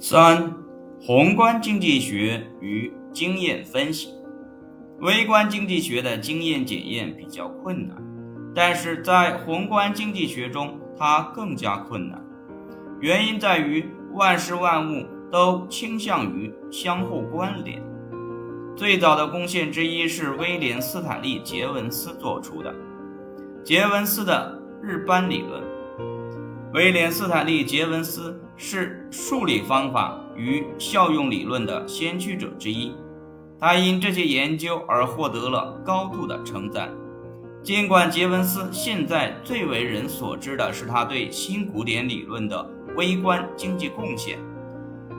[0.00, 0.54] 三、
[1.00, 4.14] 宏观经济学与经验分析。
[5.00, 7.96] 微观经济学的经验检验比较困难，
[8.54, 12.24] 但是在宏观经济学中，它更加困难。
[13.00, 17.82] 原因在于万事万物都倾向于相互关联。
[18.76, 22.72] 最早的贡献之一是威廉·斯坦利·杰文斯做出的
[23.64, 25.60] 杰文斯的日斑理论。
[26.72, 32.92] 威廉·斯坦利·杰文斯是数理方法与效用理论的先驱者之一，
[33.58, 36.90] 他因这些研究而获得了高度的称赞。
[37.62, 44.38] 尽管杰文斯现在最为人所知的是他对新古典理论的微观经济贡献，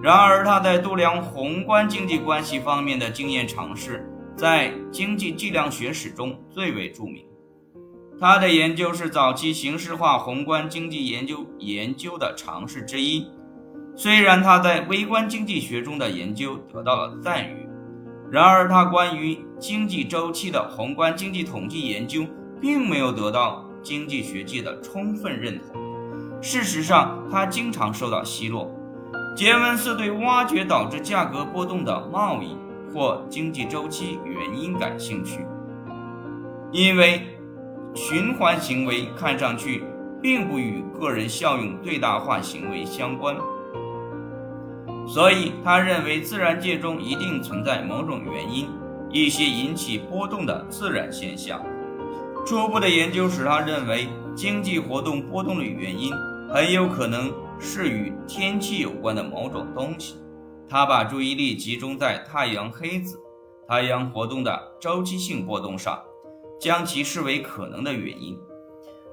[0.00, 7.24] 然而他在度量宏观经济关系方面的经验尝试，在经济计量学史中最为著名。
[8.20, 13.26] 他的研究是早期形式化宏观经济研究研究的尝试之一。
[13.96, 17.68] 虽然他在微观经济学中的研究得到了赞誉，
[18.30, 22.24] 然而他关于经济周期的宏观经济统计研究
[22.60, 25.80] 并没有得到经济学界的充分认同。
[26.40, 28.70] 事实上，他经常受到奚落。
[29.36, 32.56] 杰文斯对挖掘导致价格波动的贸易
[32.92, 35.44] 或经济周期原因感兴趣，
[36.70, 37.33] 因为。
[37.94, 39.84] 循环行为看上去
[40.20, 43.36] 并不与个人效用最大化行为相关，
[45.06, 48.68] 所以他认为自然界中一定存在某种原因，
[49.10, 51.64] 一些引起波动的自然现象。
[52.44, 56.12] 初步的研究使他认为经济活动波动的原因
[56.52, 60.16] 很有可能是与天气有关的某种东西。
[60.68, 63.18] 他把注意力集中在太阳黑子、
[63.68, 65.98] 太阳活动的周期性波动上。
[66.60, 68.38] 将其视为可能的原因。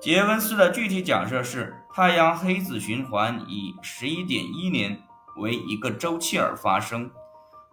[0.00, 5.00] 杰文斯的具体假设是太阳黑子循环以十一点一年
[5.36, 7.10] 为一个周期而发生，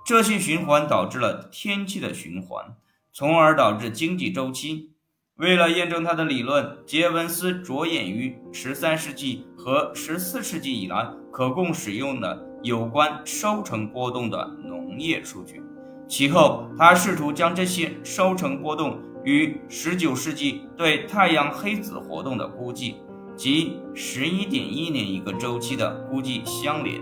[0.05, 2.75] 这些循环导致了天气的循环，
[3.11, 4.91] 从而导致经济周期。
[5.37, 15.63] 为了验证他的理论，杰文斯着眼于十三世纪和十四世纪以来可供使用的有关收成波动的农业数据。
[16.07, 18.99] 其后，他试图将这些收成波动。
[19.23, 22.95] 与19世纪对太阳黑子活动的估计
[23.35, 27.01] 及11.1年一个周期的估计相连。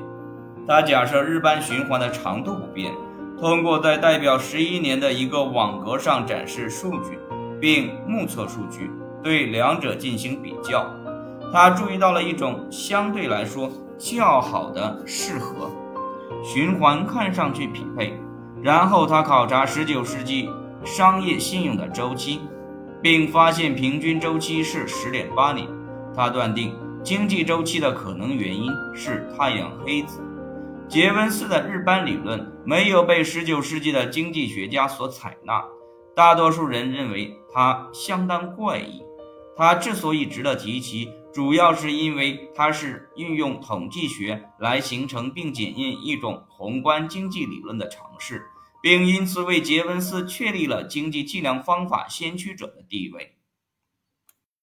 [0.68, 2.92] 他假设日斑循环的长度不变，
[3.40, 7.20] 通过在代表11年的一个网格上展示数据，
[7.62, 8.90] 并目测数据，
[9.24, 10.86] 对两者进行比较。
[11.54, 15.72] 他注意到了一种相对来说较好的适合
[16.44, 18.14] 循环，看上去匹配。
[18.62, 20.50] 然后他考察19世纪。
[20.88, 22.40] 商业信用的周期，
[23.02, 25.68] 并发现平均周期是十点八年。
[26.16, 30.22] 他断定经济周期的可能原因是太阳黑子。
[30.88, 35.62] 杰文斯的日班理论没有被19世纪的经济学家所采纳，
[36.16, 39.04] 大多数人认为它相当怪异。
[39.58, 48.42] 它之所以值得提起，主要是因为它是运用统计学来形成并检验一种宏观经济理论的尝试。
[48.88, 53.37] 并因此为杰文斯确立了经济计量方法先驱者的地位。